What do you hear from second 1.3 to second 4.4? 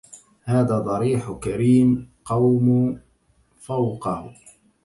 كريم قوم فوقه